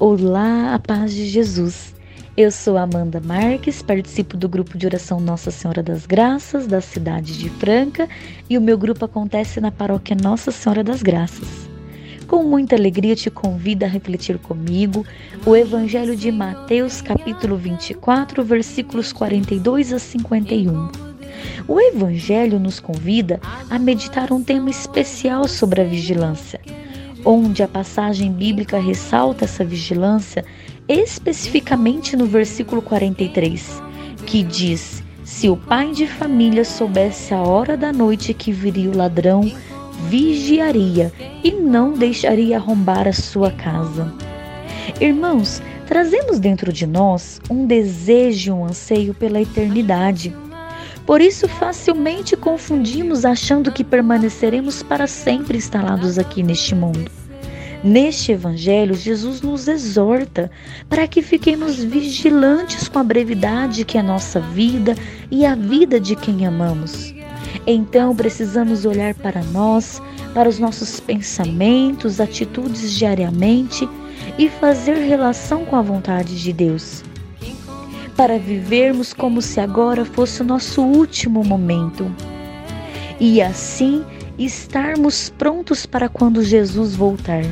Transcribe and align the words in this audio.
Olá, 0.00 0.74
a 0.74 0.78
paz 0.80 1.14
de 1.14 1.24
Jesus. 1.24 1.94
Eu 2.36 2.50
sou 2.50 2.76
Amanda 2.76 3.20
Marques, 3.24 3.80
participo 3.80 4.36
do 4.36 4.48
grupo 4.48 4.76
de 4.76 4.86
oração 4.86 5.20
Nossa 5.20 5.52
Senhora 5.52 5.84
das 5.84 6.04
Graças, 6.04 6.66
da 6.66 6.80
cidade 6.80 7.38
de 7.38 7.48
Franca, 7.48 8.08
e 8.50 8.58
o 8.58 8.60
meu 8.60 8.76
grupo 8.76 9.04
acontece 9.04 9.60
na 9.60 9.70
paróquia 9.70 10.16
Nossa 10.20 10.50
Senhora 10.50 10.82
das 10.82 11.00
Graças. 11.00 11.70
Com 12.26 12.42
muita 12.42 12.74
alegria 12.74 13.14
te 13.14 13.30
convido 13.30 13.84
a 13.84 13.88
refletir 13.88 14.36
comigo 14.36 15.06
o 15.46 15.54
Evangelho 15.54 16.16
de 16.16 16.32
Mateus, 16.32 17.00
capítulo 17.00 17.56
24, 17.56 18.42
versículos 18.42 19.12
42 19.12 19.92
a 19.92 20.00
51. 20.00 20.90
O 21.68 21.80
Evangelho 21.80 22.58
nos 22.58 22.80
convida 22.80 23.40
a 23.70 23.78
meditar 23.78 24.32
um 24.32 24.42
tema 24.42 24.70
especial 24.70 25.46
sobre 25.46 25.82
a 25.82 25.84
vigilância 25.84 26.60
onde 27.24 27.62
a 27.62 27.68
passagem 27.68 28.32
bíblica 28.32 28.78
ressalta 28.78 29.44
essa 29.44 29.64
vigilância, 29.64 30.44
especificamente 30.88 32.16
no 32.16 32.26
versículo 32.26 32.82
43, 32.82 33.82
que 34.26 34.42
diz: 34.42 35.02
Se 35.24 35.48
o 35.48 35.56
pai 35.56 35.92
de 35.92 36.06
família 36.06 36.64
soubesse 36.64 37.32
a 37.32 37.40
hora 37.40 37.76
da 37.76 37.92
noite 37.92 38.34
que 38.34 38.52
viria 38.52 38.90
o 38.90 38.96
ladrão, 38.96 39.50
vigiaria 40.08 41.12
e 41.42 41.52
não 41.52 41.92
deixaria 41.92 42.56
arrombar 42.56 43.08
a 43.08 43.12
sua 43.12 43.50
casa. 43.50 44.12
Irmãos, 45.00 45.62
trazemos 45.86 46.38
dentro 46.38 46.72
de 46.72 46.86
nós 46.86 47.40
um 47.50 47.66
desejo 47.66 48.50
e 48.50 48.52
um 48.52 48.64
anseio 48.64 49.14
pela 49.14 49.40
eternidade. 49.40 50.34
Por 51.06 51.20
isso, 51.20 51.46
facilmente 51.46 52.36
confundimos 52.36 53.26
achando 53.26 53.70
que 53.70 53.84
permaneceremos 53.84 54.82
para 54.82 55.06
sempre 55.06 55.58
instalados 55.58 56.18
aqui 56.18 56.42
neste 56.42 56.74
mundo. 56.74 57.10
Neste 57.82 58.32
Evangelho, 58.32 58.94
Jesus 58.94 59.42
nos 59.42 59.68
exorta 59.68 60.50
para 60.88 61.06
que 61.06 61.20
fiquemos 61.20 61.76
vigilantes 61.84 62.88
com 62.88 62.98
a 62.98 63.04
brevidade 63.04 63.84
que 63.84 63.98
é 63.98 64.00
a 64.00 64.04
nossa 64.04 64.40
vida 64.40 64.94
e 65.30 65.44
a 65.44 65.54
vida 65.54 66.00
de 66.00 66.16
quem 66.16 66.46
amamos. 66.46 67.14
Então, 67.66 68.16
precisamos 68.16 68.86
olhar 68.86 69.12
para 69.12 69.44
nós, 69.44 70.00
para 70.32 70.48
os 70.48 70.58
nossos 70.58 70.98
pensamentos, 70.98 72.18
atitudes 72.18 72.92
diariamente 72.92 73.86
e 74.38 74.48
fazer 74.48 74.94
relação 74.94 75.66
com 75.66 75.76
a 75.76 75.82
vontade 75.82 76.42
de 76.42 76.52
Deus 76.54 77.02
para 78.16 78.38
vivermos 78.38 79.12
como 79.12 79.42
se 79.42 79.60
agora 79.60 80.04
fosse 80.04 80.42
o 80.42 80.44
nosso 80.44 80.82
último 80.82 81.44
momento. 81.44 82.10
E 83.18 83.40
assim 83.42 84.04
estarmos 84.38 85.30
prontos 85.30 85.86
para 85.86 86.08
quando 86.08 86.42
Jesus 86.42 86.94
voltar. 86.94 87.44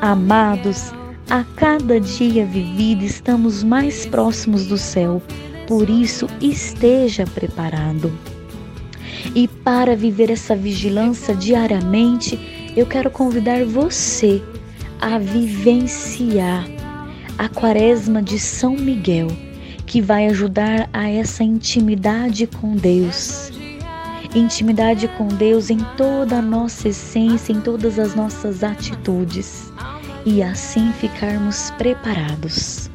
Amados, 0.00 0.92
a 1.28 1.44
cada 1.56 2.00
dia 2.00 2.46
vivido 2.46 3.04
estamos 3.04 3.62
mais 3.62 4.06
próximos 4.06 4.66
do 4.66 4.78
céu, 4.78 5.22
por 5.66 5.90
isso 5.90 6.26
esteja 6.40 7.26
preparado. 7.26 8.12
E 9.34 9.46
para 9.48 9.94
viver 9.94 10.30
essa 10.30 10.56
vigilância 10.56 11.34
diariamente, 11.34 12.72
eu 12.76 12.86
quero 12.86 13.10
convidar 13.10 13.64
você 13.64 14.42
a 15.00 15.18
vivenciar 15.18 16.66
a 17.38 17.48
Quaresma 17.48 18.20
de 18.20 18.36
São 18.36 18.74
Miguel, 18.74 19.28
que 19.86 20.02
vai 20.02 20.26
ajudar 20.26 20.90
a 20.92 21.08
essa 21.08 21.44
intimidade 21.44 22.48
com 22.48 22.74
Deus. 22.74 23.52
Intimidade 24.34 25.06
com 25.16 25.28
Deus 25.28 25.70
em 25.70 25.78
toda 25.96 26.38
a 26.38 26.42
nossa 26.42 26.88
essência, 26.88 27.52
em 27.52 27.60
todas 27.60 27.98
as 27.98 28.14
nossas 28.16 28.64
atitudes, 28.64 29.72
e 30.26 30.42
assim 30.42 30.92
ficarmos 30.94 31.70
preparados. 31.78 32.90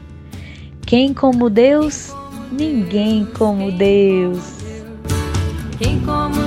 Quem 0.85 1.13
como 1.13 1.49
Deus? 1.49 2.13
Ninguém 2.51 3.25
como 3.25 3.71
Deus. 3.71 4.57
Quem 5.79 6.01
como 6.01 6.42